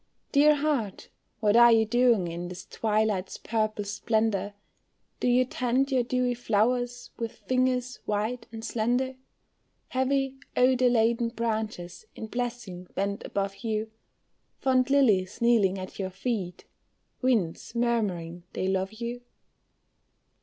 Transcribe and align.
Dear 0.31 0.55
heart, 0.55 1.09
what 1.41 1.55
are 1.55 1.71
you 1.71 1.85
doing 1.85 2.27
in 2.27 2.47
this 2.47 2.65
twilight's 2.65 3.37
purple 3.37 3.85
splendor, 3.85 4.55
Do 5.19 5.27
you 5.27 5.45
tend 5.45 5.91
your 5.91 6.01
dewy 6.01 6.33
flowers 6.33 7.11
with 7.19 7.33
fingers 7.37 7.97
white 8.07 8.47
and 8.51 8.65
slender, 8.65 9.13
Heavy, 9.89 10.37
odor 10.57 10.89
laden 10.89 11.29
branches 11.29 12.07
in 12.15 12.25
blessing 12.25 12.85
bent 12.95 13.21
above 13.23 13.57
you, 13.57 13.91
Fond 14.57 14.89
lilies 14.89 15.39
kneeling 15.39 15.77
at 15.77 15.99
your 15.99 16.09
feet, 16.09 16.65
winds 17.21 17.75
murmuring 17.75 18.41
they 18.53 18.67
love 18.67 18.93
you? 18.93 19.21